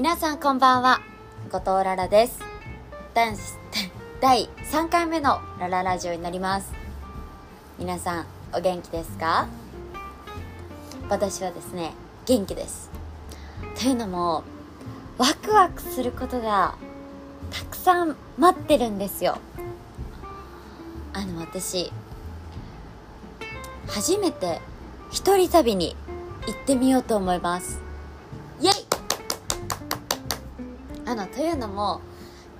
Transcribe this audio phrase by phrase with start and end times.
[0.00, 1.02] 皆さんこんばんは。
[1.52, 2.40] 後藤ララです。
[3.12, 3.42] 男子
[4.22, 6.72] 第3回目のラララジオになります。
[7.78, 9.46] 皆さんお元気ですか？
[11.10, 11.92] 私はですね
[12.24, 12.90] 元気です。
[13.78, 14.42] というのも
[15.18, 16.76] ワクワクすることが
[17.50, 19.36] たくさん待ってるんですよ。
[21.12, 21.92] あの私
[23.86, 24.62] 初めて
[25.10, 25.94] 一人旅に
[26.46, 27.89] 行ってみようと思います。
[31.10, 32.00] あのというのも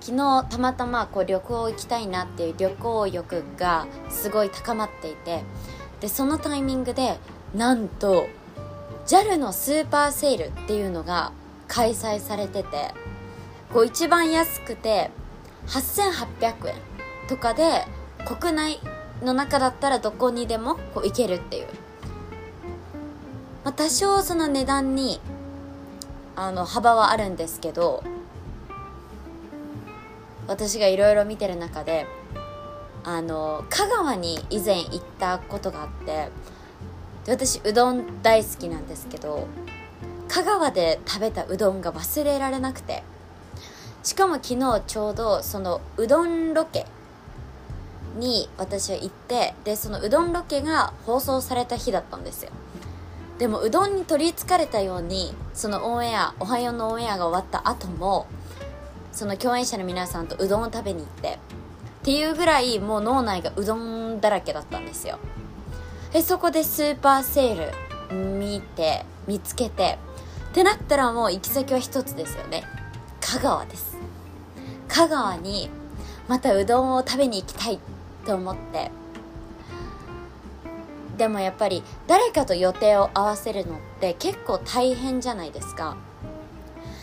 [0.00, 5.44] 昨日たまたまこう旅行行きたいなっていう旅行欲がすごい高まっていて
[6.00, 7.18] でそのタイミングで
[7.54, 8.26] なんと
[9.06, 11.30] JAL のスーパーセールっていうのが
[11.68, 12.92] 開催されてて
[13.72, 15.12] こう一番安くて
[15.68, 16.74] 8800円
[17.28, 17.86] とかで
[18.26, 18.80] 国内
[19.22, 21.66] の中だったらどこにでもこう行けるっていう、
[23.64, 25.20] まあ、多少その値段に
[26.34, 28.02] あの幅はあるんですけど
[30.46, 32.06] 私がいろいろ見てる中で
[33.04, 36.28] あの香川に以前行ったことがあって
[37.24, 39.46] で私うどん大好きなんですけど
[40.28, 43.02] 香川で食べたうどんが忘れられなくて
[44.02, 46.86] しかも昨日ちょうどそのうどんロケ
[48.16, 52.50] に私は行ってでそのうどんロケが放送された日だったんですよ。
[53.38, 58.26] でもうどんに取りつかれたようにそのオンエア「おはよう」のオンエアが終わった後も
[59.20, 65.18] その共演者の皆さんとうどんを食べに行ってっていうぐらいもう脳内がうどんだらけだったんですよ。
[66.10, 67.70] でそこでスーパーセー
[68.08, 69.98] ル見て見つけて
[70.52, 72.64] ってなったらもう行き先は一つですよね。
[73.20, 73.98] 香川です。
[74.88, 75.68] 香川に
[76.26, 77.78] またうどんを食べに行きたい
[78.24, 78.90] と思って。
[81.18, 85.98] でもやっぱり誰かと予定を合わせるのって結構大変じゃないですか。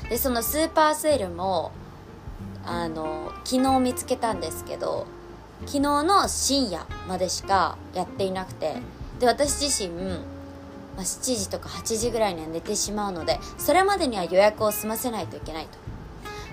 [0.09, 1.71] でそのスーパーセールも
[2.67, 5.07] あの昨日見つけたんですけど
[5.61, 8.75] 昨日の深夜までしかやっていなくて
[9.19, 10.17] で私自身、ま
[10.97, 15.77] あ、7時とか8時ぐらいには寝てしまうのでそれまでには予約を済ませないといけないと。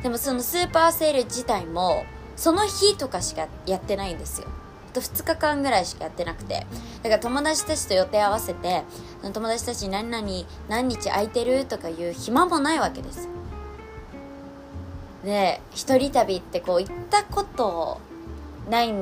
[0.03, 2.05] でもそのスーパーセール自体も
[2.37, 4.49] その日とかしかやってないんですよ。
[4.93, 6.67] と2日間ぐらいしかやってなくて。
[7.05, 8.83] だから友達たちと予定合わせて
[9.21, 10.27] 友達たちに何々
[10.69, 13.29] 何日空いてるとかいう暇もないわけです
[15.25, 18.01] で一人旅ってこう行ったこと
[18.71, 18.93] ない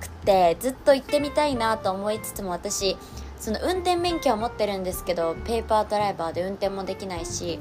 [0.00, 2.96] くてずっと行ってみたいなと思いつつも私
[3.38, 7.58] その運転免許は持ってるんですけどペーパードライバーで運転もできないし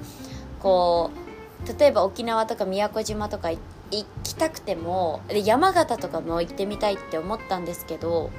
[0.60, 1.12] こ
[1.66, 3.60] う例えば沖縄とか宮古島とか行
[4.24, 8.32] きたくてもで山形とかも行ってみたいって思ったんですけど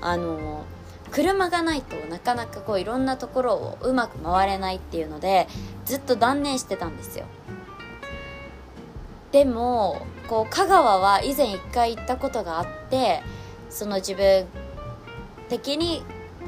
[0.00, 0.64] あの
[1.10, 5.48] 車がないとなかなかこういろんなところをうまく回れないっていうので
[5.84, 7.26] ずっと断念してたんですよ。
[9.32, 13.22] でもこう香川は以前一回行ったことがあって
[13.68, 14.46] その自分
[15.48, 16.02] 的に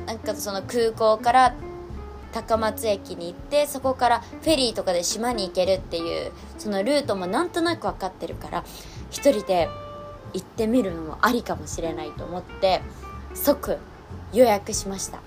[0.07, 1.55] なんかその空港から
[2.33, 8.65] 高松駅に行ってそこからフェリーとかで島に行けるっていうそのルートもなんとなく分かってるから
[9.11, 9.69] 一人で
[10.33, 12.81] 行ってみるのもありかもしれないと思って
[13.35, 13.77] 即
[14.33, 15.21] 予約しました。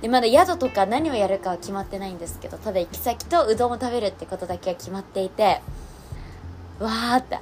[0.00, 5.60] でまだ宿とか何をやるかは決まってないんですけどただ行き先とうどんを食べるってことだけは決まっていて
[6.80, 7.38] わーって、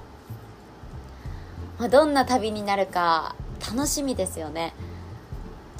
[1.79, 3.35] まあ、どんな旅になるか
[3.75, 4.75] 楽しみですよね。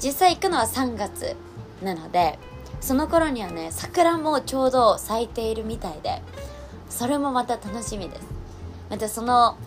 [0.01, 1.35] 実際行くのは3月
[1.83, 2.39] なので
[2.79, 6.21] その頃にはね桜もちょうど咲いているみたいで
[6.89, 8.25] それもまた楽しみです。
[8.89, 9.57] またその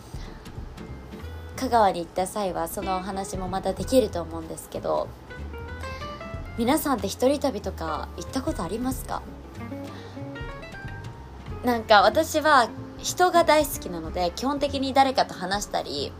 [1.55, 5.07] 香川に行った際はそのお話もまたできると思うんですけど
[6.57, 9.21] 皆さんって一人旅とか行ったことありますか？
[11.63, 12.67] なんか私は
[13.03, 16.11] 人が大好きなので基本的に誰かと話したり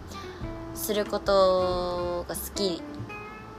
[0.75, 2.81] することが好き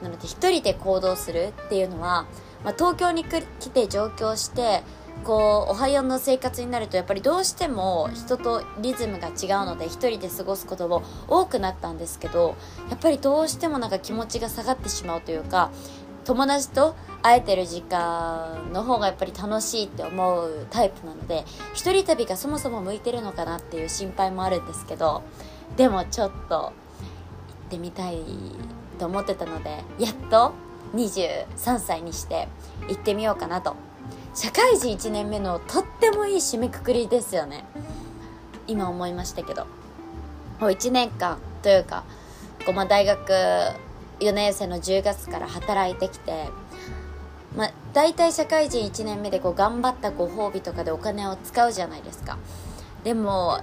[0.02, 2.26] なので一人で行動するっていうのは、
[2.64, 4.82] まあ、東京に来て上京して
[5.22, 12.56] こうおはようの生活になるとやっぱりどうしても人とリズムが違うので一人で過ごすことも多くなったんですけど
[12.90, 15.70] やっぱりどうしてもなんか気持ちが下がってしまうというか
[16.24, 21.44] 友達と会えてる時間の方がやっぱり楽しいって思うタイプなので
[21.74, 25.22] 一人旅がそもそも向いてるのかなっていう心配もあるんですけど
[25.76, 26.72] でもちょっと行っ
[27.70, 28.18] てみたい
[28.98, 30.52] と思ってたのでやっと
[30.94, 32.48] 23歳にして
[32.88, 33.74] 行ってみようかなと。
[34.34, 37.64] 社会人1年目のとってもいい締めくくりですよね。
[38.66, 39.66] 今思いましたけど。
[40.60, 42.04] もう1年間というか
[42.64, 43.32] こうまあ大学
[44.20, 46.48] 4年生の10月から働いてきて
[47.56, 52.36] まあ、大体社会人1年目でこう頑張ったご褒美とかでお金を使うじゃないですか。
[53.04, 53.60] でも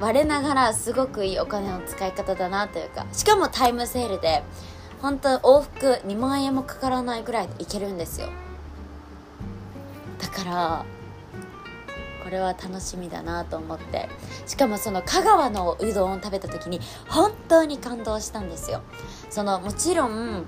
[0.00, 4.42] 我ながらすごくいいお金の使い方だなというかしかもタイムセールで
[5.00, 8.28] 本当往復2万円もかからないぐらいで行けるんですよ。
[10.20, 10.84] だから
[12.28, 14.06] これは楽しみだなと思って。
[14.46, 16.78] しかもその香川のうどんを食べた時に
[17.08, 18.82] 本当に感動したんですよ。
[19.30, 20.44] そのもちろん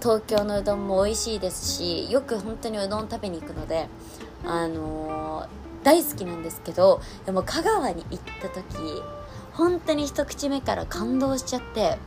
[0.00, 3.88] 東京のうどんも美味しいですしよく本当にうどん食べに行くので
[4.46, 5.46] あのー、
[5.84, 8.64] 大好きなんですけどでも香川に行った時
[9.52, 11.98] 本当に一口目から感動しちゃって。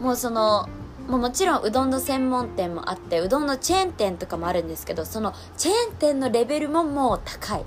[0.00, 0.68] もうその
[1.08, 7.64] もうもちろんうどんの専門店もあってうどんのチェーン店とかもあるんですけどそのチェーン店のレベルももう高い。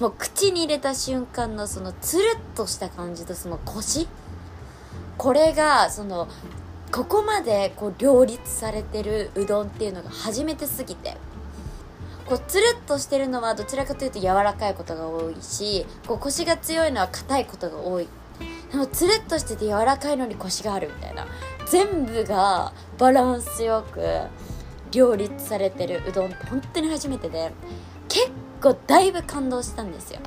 [0.00, 4.08] もう口に入れた瞬間のそのつるっとした感じとそのコシ。
[5.16, 6.26] これがその
[6.90, 11.16] ここまでこう両立されてるうどんっていうのが初めてすぎて。
[12.26, 18.08] こうつるっとしてるのはどちらかというと柔らかいことが多いしこうコシが強いのは硬いことが多い。
[18.72, 21.26] でもつるっとしてて柔らかいのにコシがあるみたいな。
[21.66, 24.02] 全部がバランスよく
[24.92, 27.52] 両立されてるうどんって本当に初めてで
[28.08, 28.30] 結
[28.60, 30.20] 構だいぶ感動したんですよ。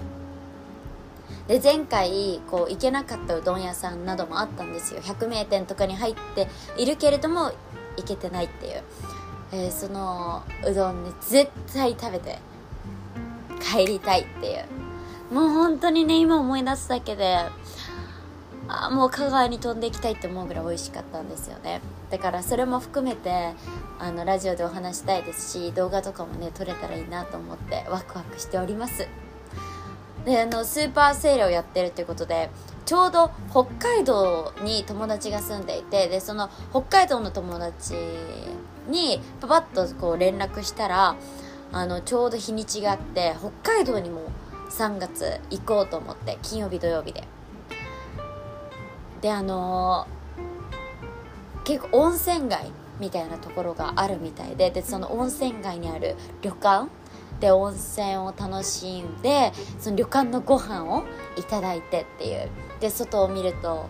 [1.48, 5.01] で前回こう行けなかったうどん屋さんなどもあったんですよ。
[5.01, 6.48] 百名店とかに入って
[6.78, 7.54] いるけれども
[7.95, 8.84] 行けてないっていう、
[9.54, 12.39] えー、そのうどんね絶対食べて
[13.62, 14.66] 帰りたいっていう。
[15.34, 17.39] もう本当にね今思い出すだけで
[18.69, 21.81] あもう香川に飛んでいきたいって思うぐらい美味しかったんですよね。
[22.10, 23.54] だからそれも含めて
[24.00, 29.08] あのラジオでお話したいですし動画とかもね撮れたらいいなと思ってワクワクしております。
[30.25, 32.50] であのスーパーセールをやってるということで
[32.86, 37.94] ちょうど北海道に友達が住んでいてでその北海道の友達
[38.90, 41.16] にパパッとこう連絡したら
[41.72, 44.22] あのちょうど日にちがあって北海道にも
[44.70, 47.24] 3月行こうと思って金曜日土曜日で。
[49.27, 56.88] であのー、結構温泉街みたいなところがあるみたいででその温泉街にある旅館
[57.41, 61.03] で温泉を楽しんでその旅館のご飯を
[61.35, 62.50] いただいてっていう。
[62.79, 63.89] で外を見ると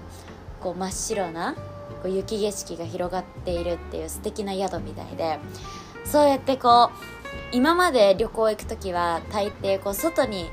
[0.62, 1.62] こう真っ白なこ
[2.06, 5.38] う雪景色が広がっているっていう素敵な宿みたいで。
[6.04, 7.18] そうやってこう
[7.52, 10.50] 今まで旅行行く時は大抵こう外に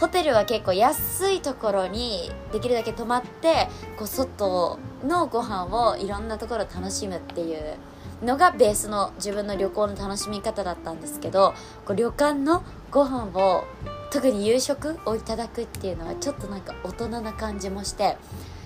[0.00, 3.68] ホテルは結構安いところにできるだけ泊まって
[3.98, 7.76] こう外のご飯をいろんなところ楽しむっていう
[8.22, 11.52] のがベースの自分の旅行の楽しみ方だったんですけど
[11.84, 12.62] こう旅館の
[12.92, 13.64] ご飯を
[14.12, 18.16] 特に夕食をいただくっていうのはちょっとなんか大人な感じもして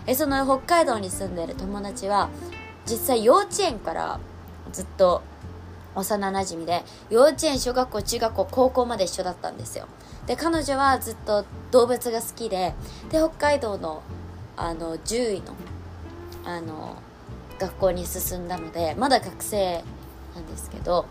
[0.07, 2.29] えその北海道に住んでる友達は
[2.85, 4.21] 実際幼稚園から
[4.73, 5.23] ずっと
[5.95, 9.87] 幼なじみで幼稚園小学校中学校高校まで一緒だったんですよ。
[10.27, 12.75] で彼女はずっと動物が好きで
[13.11, 14.03] で北海道の
[14.57, 15.57] あの獣医の
[16.45, 16.97] あの
[17.59, 19.83] 学校に進んだのでまだ学生
[20.35, 21.07] なんですけど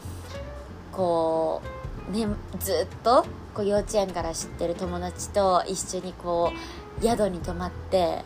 [0.92, 1.62] こ
[2.10, 2.28] うね
[2.60, 6.52] ずっとこう幼稚園から知ってる友達と一緒にこ
[7.00, 8.24] う宿に泊まって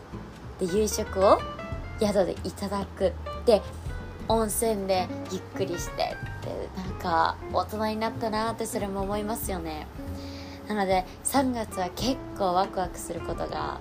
[0.58, 1.38] で夕食を
[2.00, 3.12] 宿でいただく
[3.44, 3.62] で
[4.28, 9.86] 温泉でゆっくりしてってなんか大人になったなってそれも思いますよね。
[10.68, 13.80] なので3月は結構ワクワクすることが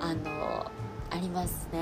[0.00, 0.70] あの
[1.10, 1.80] ありますね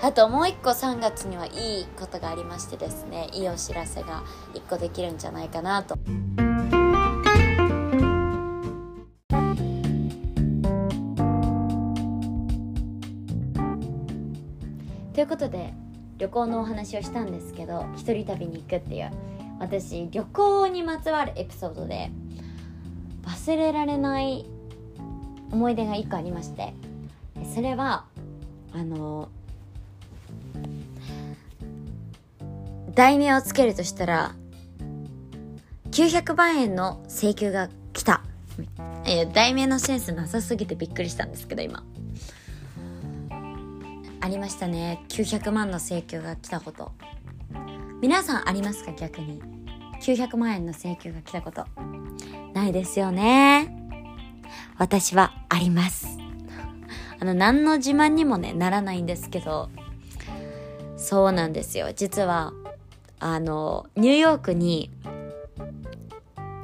[0.00, 4.22] あともう一個3月にはいいことがありましてですねいいお知らせが
[4.54, 5.96] 1個できるんじゃないかなと。
[15.14, 15.72] ということで
[16.18, 19.10] 旅行のお話をしたんですけど一人旅に行くっていう
[19.60, 22.10] 私旅行にまつわるエピソードで
[23.24, 24.46] 忘れられない
[25.50, 26.74] 思い出が1個ありまして
[27.54, 28.04] それは
[28.72, 29.28] あの
[32.94, 34.34] 題名をつけるとしたら、
[35.92, 38.22] 900万円の請求が来た。
[39.06, 41.84] え題名のセンスなさすぎてびっくりしたんですけど、今。
[44.20, 45.04] ありましたね。
[45.08, 46.92] 900万の請求が来たこと。
[48.02, 48.92] 皆さんありますか？
[48.92, 49.40] 逆に。
[50.02, 51.64] 900万円の請求が来たこと。
[52.54, 53.76] ないですよね。
[54.78, 56.18] 私はあります。
[57.20, 59.70] あの、何の自慢にもね、ならないんですけど、
[60.96, 61.92] そうなんですよ。
[61.94, 62.52] 実は、
[63.20, 64.90] あの、ニューヨークに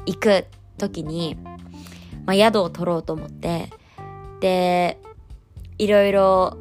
[0.06, 0.46] 行く
[0.78, 1.36] 時に、
[2.26, 3.70] まあ、宿を取ろうと思って、
[4.40, 4.98] で、
[5.78, 6.58] いろいろ、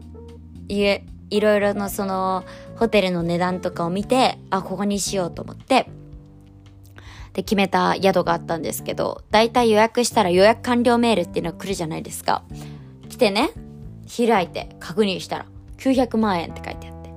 [0.69, 2.43] いいろいろのその、
[2.75, 5.89] ホテルの値段とかを見て、あ、ここにしようと思って、
[7.37, 12.41] で決めた宿があったんですけど、だいたい予約したら予約完了メールっていうのが来るじゃないですか。
[13.09, 13.51] 来てね、
[14.07, 15.45] 開いて確認したら
[15.77, 17.11] 900万円って書いてあって。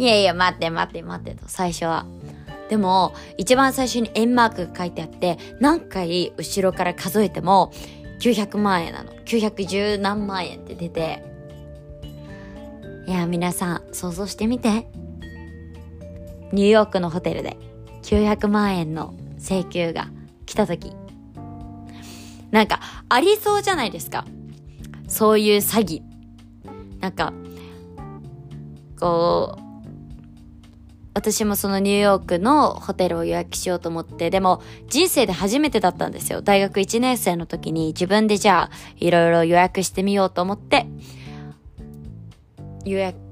[0.00, 2.06] いやいや、待って待って待ってと、最初は。
[2.68, 7.72] でも、一番最初に円マークが書いてあって、何回後ろから数えても
[8.20, 9.10] 900万円なの。
[9.24, 11.24] 910何万円って出て、
[13.08, 14.86] いや、皆さん、想像してみて。
[16.52, 17.56] ニューヨークのホテルで
[18.06, 20.08] 900万円の請求が
[20.46, 20.92] 来た時。
[22.52, 24.24] なんか、ありそうじゃないですか。
[25.08, 26.02] そういう詐欺。
[27.00, 27.32] なんか、
[29.00, 29.62] こう、
[31.14, 36.42] 私もそのニューヨークのホテルを予約しようと思って、でも人生で初めてだったんですよ。
[36.42, 40.86] 大学1年生の時に自分でじゃあいろいろ予約してみようと思って、
[42.84, 43.25] 予約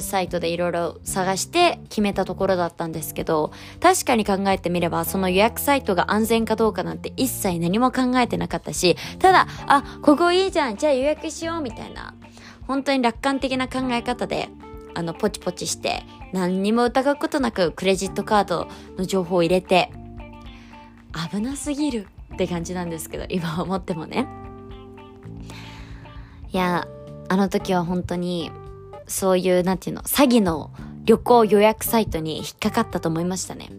[0.00, 12.14] サイトでいろいろ探して決めたところだったんですけど、確かに考えてみれば、その予約サイトが安全かどうかなんて一切何も考えてなかったし、ただ、あ、ここいいじゃん、じゃあ予約しようみたいな、
[12.66, 14.48] 本当に楽観的な考え方で、
[14.94, 19.90] あの、ポチポチして、何にも疑うことなくクレジットカードの情報を入れて、
[21.30, 24.26] 危なすぎるって感じなんですけど、今思ってもね。
[26.52, 26.86] いや、
[27.28, 28.50] あの時は本当に、
[29.06, 30.70] そういう、なんていうの、詐欺の
[31.04, 33.70] 旅行予約サイトに引っかかったと思いましたね。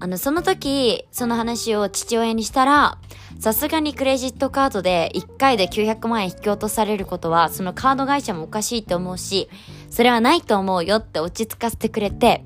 [0.00, 2.98] あの、その時、その話を父親にしたら、
[3.40, 9.48] さすがにクレジットカードで1回で900万円引き落とされることは、そのカード会社もおかしいと思うし、
[9.90, 12.44] それはないと思うよって落ち着かせてくれて、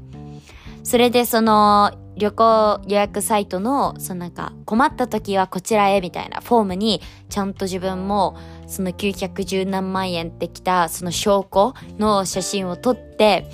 [0.82, 13.48] それでその旅行予約サイトの、そのなんか困った時はこちらへみたいなフォームにちゃんと自分もその910何万円ってきたその証拠の写真を撮って、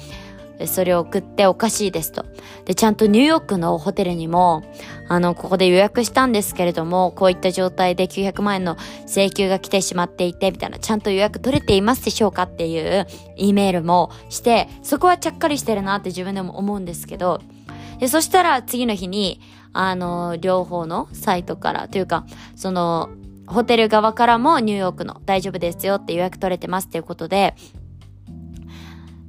[0.67, 2.25] それを送っておかしいですと。
[2.65, 4.63] で、ちゃんとニューヨークのホテルにも、
[5.09, 13.07] あの、ここで予約したんですけれども、こういった状態で900万円の請求が来てしまっていて、みたいな、ちゃんと予約取れていますでしょうかっていう
[13.37, 17.41] E メールもして、そこはちゃっかりしてるなって自分でも思うんですけど、
[18.05, 19.41] で、そしたら次の日に、
[19.73, 23.09] あの、両方のサイトから、というか、その、
[23.47, 27.55] ホテル側からもニューヨークの大丈夫ですよって予約取れてますっていうことで、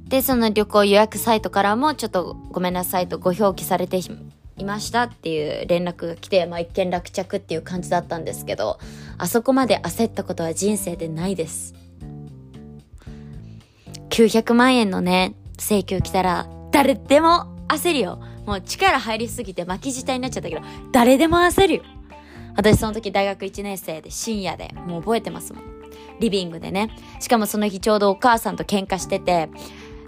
[0.08, 3.98] で、その旅行予約サイトからもちょっとごめんなさいとご表記されて
[4.58, 8.78] いましたっていう連絡が来て、まあ一見落着っていう感じだったんですけど、
[9.16, 11.74] あそこまで焦ったことは人生でないです。
[14.10, 18.20] 900万円のね、請求来たら誰でも焦るよ。
[18.46, 20.62] もう力入りすぎて巻き舌になっちゃったけど、
[20.92, 21.82] 誰でも焦るよ。
[22.56, 25.64] 私その時大学1年生で深夜でもう覚えてますもん。
[26.20, 26.90] リビングでね。
[27.20, 29.50] しかもその日ちょうどお母さんと喧嘩してて、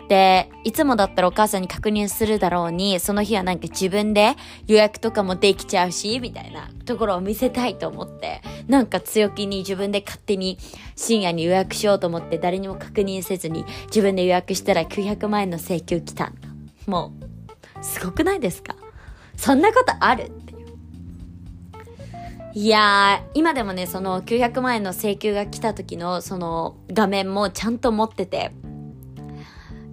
[0.08, 10.58] で、いつもだったらお母さんに確認するだろうに、その日はなんか自分で予約とかもできちゃうし、みたいなところを見せたいと思って、なんか強気に自分で勝手に
[10.96, 16.48] 深夜に予約しようと思って誰にも確認せずに自分で予約したら900万円の請求来たんだ。
[16.86, 17.17] もう、
[17.82, 18.74] すごくないですか？
[19.36, 20.22] そんなことある？
[20.24, 20.58] っていう。
[22.54, 28.52] いやー、今でもね、その900万円の請求が来た時のその画面もちゃんと持ってて、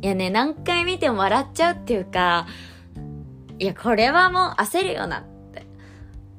[0.01, 2.47] いやね、何回見ても笑っちゃうっていうか、
[3.59, 5.23] いや、これはもう焦るよなっ
[5.53, 5.65] て。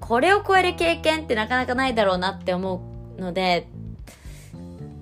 [0.01, 2.83] これを超える経験ってなかなかないだろうなって思
[3.19, 3.69] うので、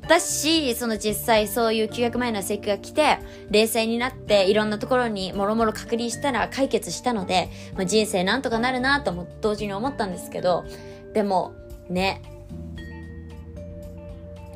[0.08, 3.18] だし、その実際そういう900万円の請求が来て、
[3.50, 10.64] 冷静になっていろんなところにもろもろ確認したら解決したので、まあ、人生なんとかなるなとも同時に思ったんですけど、
[11.12, 11.54] でも、
[11.88, 12.22] ね。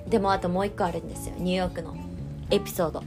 [0.09, 1.35] でもあともう一個あるんですよ。
[1.39, 1.97] ニューヨークの
[2.51, 3.03] エピソード。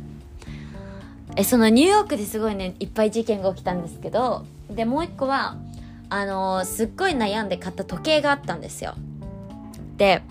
[1.36, 5.58] えそのニューヨークですごいねいっぱい事件が起きたんですけどでもう一個は
[6.10, 8.96] あのー、すっごい悩んで買った時計があったんですよ
[9.98, 10.22] で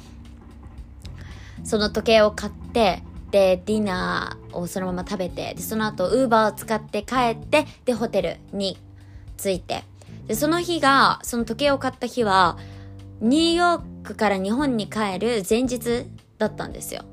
[1.65, 8.79] その時計を買ってでディナーをそのまま食べてでその後ウーバーを使って帰ってでホテルに
[9.37, 9.85] 着いて
[10.27, 12.59] でその日がその時計を買った日は
[13.21, 16.07] ニューヨークから日本に帰る前日
[16.39, 17.05] だったんですよ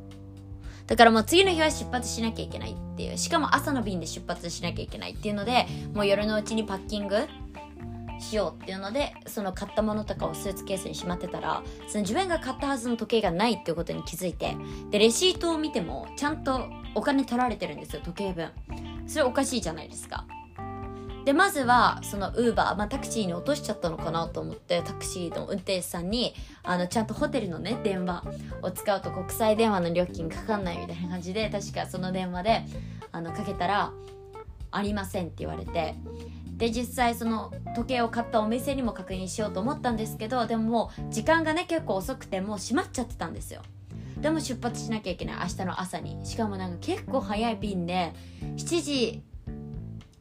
[0.87, 3.17] だからもう次の日は出発しなきゃいけないっていう。
[3.17, 7.27] しかも朝の便で出発しなきゃいけないっていうので、もう夜のうちにパッキング
[8.19, 14.55] しようっていうので、その買ったものとかをスーツケースにしまってたら、その自分が買ったはずの時計がないっていうことに気づいて、
[14.91, 18.51] で、レシートを見ても、ちゃんとお金取られてるんですよ、時計分。
[19.07, 20.25] それおかしいじゃないですか。
[21.27, 26.33] でまずはそのウーバー、まあ、タクシーに落としちゃったのかなと思ってタクシーの運転手さんに
[26.63, 28.23] あのちゃんとホテルのね電話
[28.61, 32.63] を使うと国際電話の料金かかんないみたいな感じで確かその電話で
[33.11, 33.91] あのかけたら
[34.71, 35.95] 「ありません」って言われて
[36.57, 43.61] で実際その時計を買ったお店にも確認しようと思ったんですけどでももう時間がね結構遅くてもう閉まっちゃってたんですよ。
[44.19, 46.17] でも出発しなきゃいけない明日の朝に。
[46.25, 49.21] しかもなんか結構早い便で7時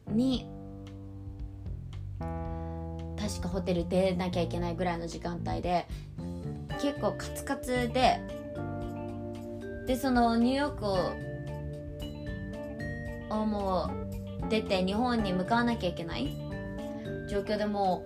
[0.09, 0.47] に
[3.19, 5.87] 確かホテル出なきゃいけないぐらいの時間帯で
[6.79, 8.21] 結構カツカツで
[9.87, 10.75] でそのニューヨー
[13.29, 14.16] クをもう
[14.49, 16.35] 出て日本に向かわなきゃいけない。
[17.29, 18.05] 状況でも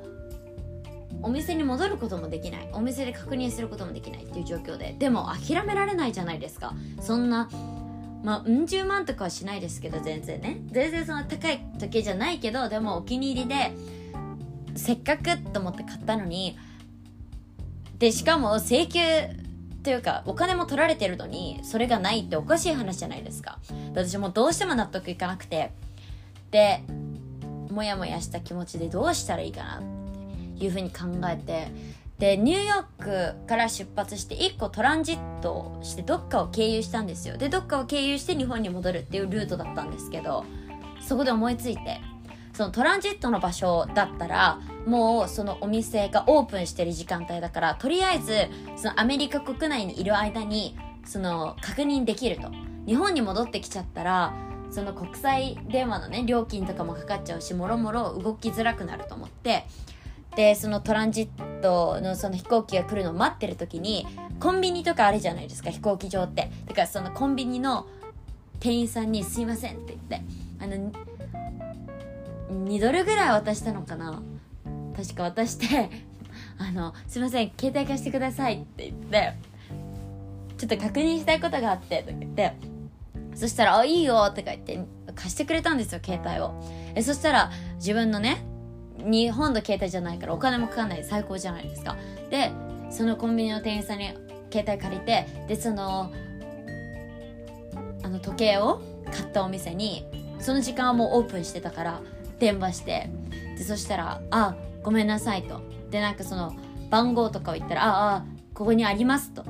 [1.22, 2.70] お店に戻ることもできない。
[2.74, 4.96] お店で確認することもできないっていう状況で。
[4.98, 6.74] でも諦められないじゃないですか。
[7.00, 7.50] そんな
[8.24, 10.58] まあうん十万とかはしないですけど全然ね。
[10.72, 13.72] 全然その高い時計じゃないけどでもお気に入りで
[14.76, 16.58] せっかくと思って買ったのに
[18.00, 19.00] でしかも請求
[19.84, 23.60] というかお金も取られてるのにそれがないっておかしい話じゃないですか。
[23.94, 25.72] 私もどうしても納得いかなくて。
[26.52, 26.84] で
[27.72, 29.82] モヤモヤした気持ちでどうしたらいいかなっ
[30.58, 31.72] ていうふうに考えて
[32.20, 37.36] でニューヨークから出発して1個トランジットしてどっかを経由したんですよ。
[37.36, 40.46] でどっかを経由して日本に戻るっていうルートだったんですけど
[41.02, 42.00] そこで思いついて
[42.54, 48.36] そのトランジットの場所だったらもうそのお店がオープンしてる時間帯だからとりあえず
[48.76, 52.52] そのアメリカ国内にいる間にその確認できると。
[52.86, 54.34] 日本に戻ってきちゃったら
[54.72, 59.66] その国際電話のね料金とかもかかっちゃうしもろもろ動きづらくなると思って
[60.36, 64.08] でそのトランジットのその飛行機が来るのを待ってる時に
[64.40, 66.50] コンビニとかあるじゃないですか飛行機場って。
[66.66, 67.86] だからそのコンビニの
[68.60, 70.22] 店員さんに「すいません」って言って
[70.60, 70.92] あの
[72.66, 74.22] 2ドルぐらい渡したのかな。
[74.96, 75.90] 確か渡して
[76.58, 79.34] 「あのすいません携帯貸してください」って言って
[80.58, 82.71] 「ちょっと確認したいことがあって」とか言って。
[83.36, 84.80] そしたら「あいいよ」とか言って
[85.16, 86.54] 貸してくれたんですよ携帯を。
[86.96, 88.44] えそしたら自分のね
[88.98, 91.96] 日本の携帯じゃないからお金もかかんない最高じゃないですか。
[92.30, 92.52] で
[92.90, 94.14] そのコンビニの店員さんに
[94.52, 96.12] 携帯借りてでその
[98.04, 100.06] あの時計を買ったお店に
[100.40, 102.02] その時間はもうオープンしてたから
[102.40, 103.10] 電話して
[103.58, 105.62] でそしたら「あごめんなさい」と。
[105.90, 106.54] でなんかその
[106.90, 109.44] 番号とかを言ったら「ああここにあります」と。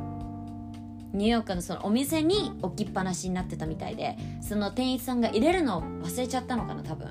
[1.14, 7.10] ニューヨークのそのお店に置きっぱなしになってたみたいでその店員さんが入れるのを忘れちゃったのかな多分。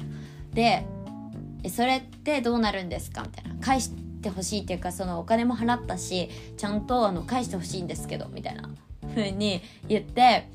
[0.53, 0.87] で
[1.69, 3.23] それってどうなるんですか?
[3.23, 3.91] みたいな返し
[4.23, 8.71] てほしいっていうかそのお金も払ったしちゃんとあの返してほしいんですけどみたいな
[9.15, 10.49] 風に言って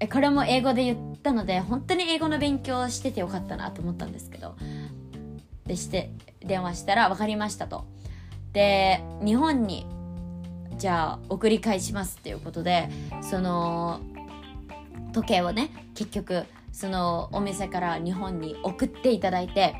[0.00, 4.54] えこれも英語で言ったので本当に英語の勉強しててよかったなと思ったんですけど
[5.66, 7.84] でして電話したら分かりましたと。
[8.52, 9.86] で日本に
[10.78, 12.88] じゃあ送り返しますっていうことで
[13.22, 14.00] その
[15.12, 19.76] 時計をね結局そのお店から日本に送っていただいて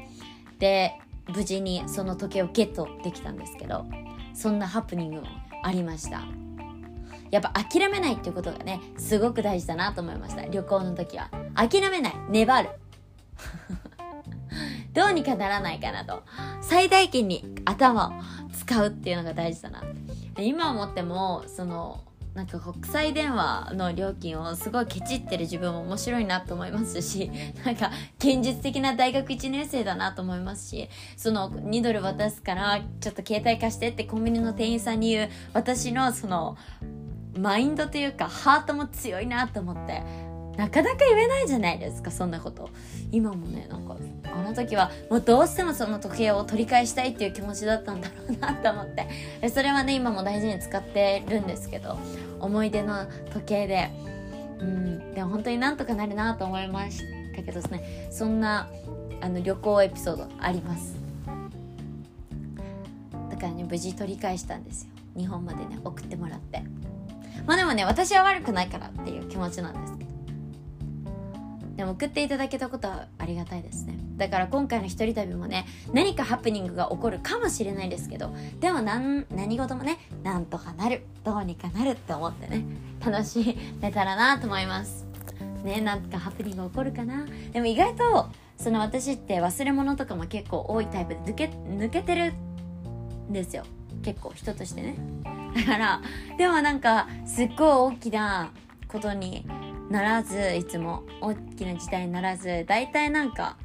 [0.58, 0.98] で
[1.34, 3.86] 無事にその時計をゲットできたんですけど
[4.34, 5.26] そんなハプニングも
[5.62, 6.22] ありました。
[7.30, 10.44] やっぱ諦めないっていうことがねすごく大事だなと思いました。
[10.46, 11.30] 旅行の時は。
[11.54, 12.14] 諦めない。
[12.28, 12.70] 粘る。
[14.94, 16.22] どうにかならないかなと。
[16.60, 18.12] 最大限に頭を
[18.52, 19.82] 使うっていうのが大事だな。
[20.38, 22.00] 今思ってもその
[22.34, 27.30] なんか国際電話の料金をすごいケチってる自分も面白いなと思いますし
[27.64, 36.56] なんか現実的な大学1年生だなと思いますしその2ドル渡すからちょっと携帯貸してってコンビニの店員さんに言う私のその
[37.38, 40.02] マインドというかハートも強いなと思って
[40.56, 42.70] なかなか言えないじゃないですかそんなこと。
[43.10, 43.96] 今もねなんか
[44.34, 49.08] あの時はもうどうしてもその時計を取り返したいっていう気持ちだったんだろうなと思って。
[49.50, 51.96] それはね今も大事に使ってるんですけど
[52.40, 53.90] 思い出の時計で。
[54.60, 57.02] うんでも本当になんとかなるなと思いまし
[57.34, 58.08] たけどですね。
[58.10, 58.68] そんな
[59.20, 60.96] あの旅行エピソードあります。
[63.30, 64.90] だからね無事取り返したんですよ。
[65.16, 66.62] 日本までね送ってもらって。
[67.46, 69.98] まあでもね私は悪くないからっていう気持ちなんです。
[69.98, 70.13] けど
[71.76, 73.98] でも送っていただけたことはありがたいですね。
[74.16, 82.64] だから今回の一人旅もね何かハプニングが起こるかもしれないですけどでも何何事もねなんとかなるどうにかなるって思ってね
[83.04, 85.04] 楽しめたらなと思います。
[85.64, 87.26] ねなんかハプニング起こるかな。
[87.52, 92.32] でも意外とその私って忘れ物とかも結構多いタイプで抜け抜けてる
[93.28, 93.64] んですよ。
[94.02, 94.96] 結構人としてね。
[95.56, 96.02] だから
[96.36, 98.52] でもなんかすっごい大きな
[98.86, 99.46] ことに
[99.90, 103.56] ならずいつも大きな事態にならず大体なんか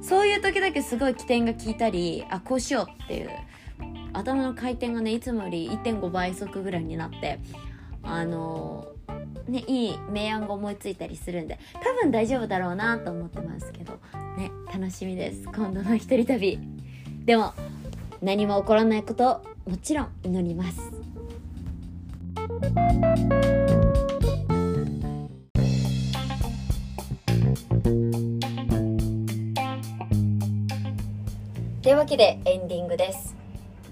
[0.00, 3.30] そういう時だけすごい起点が効いたりあこうしようっていう
[4.12, 7.38] 頭の回転がねいつもより1.5倍速ぐらいになって
[8.02, 8.88] あの
[9.48, 13.98] ねいい明暗が思いついたりするんで多分大丈夫だろうなと思ってますけど
[14.36, 15.44] ね楽しみです。
[15.44, 16.58] 今度の一人旅。
[17.24, 17.54] でも
[18.22, 20.92] 何も起こらないことをもちろん祈ります。
[31.86, 33.36] というわけでエンディングです。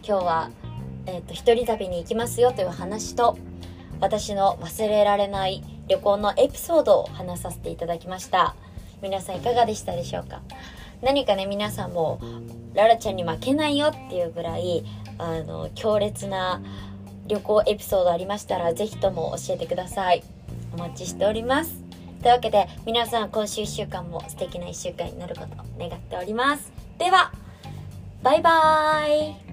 [0.05, 0.51] 今日は、
[1.07, 3.39] えーと、一人旅に行きますよという話と
[4.01, 8.57] 私の忘れられない旅行のエピソードを話させていただきました。
[9.01, 10.41] 皆さんいかがでしたでしょうか？
[11.03, 12.21] 何かね皆さんも
[12.75, 14.85] ララちゃんに負けないよっていうぐらい
[15.19, 16.61] あの強烈な
[17.29, 20.25] 旅行エピソードありましたら是非とも教えてください。
[20.73, 21.81] お待ちしております。
[22.23, 26.73] というわけで皆さん今週1週間も素敵な1週間になることを願っております。
[26.99, 27.31] では
[28.25, 29.44] バイバーイ